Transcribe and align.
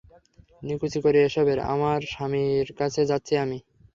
নিকুচি 0.61 0.99
করি 1.05 1.19
এসবের, 1.21 1.59
আমার 1.73 1.99
স্বামীর 2.11 2.67
কাছে 2.79 3.01
যাচ্ছি 3.09 3.33
আমি! 3.43 3.57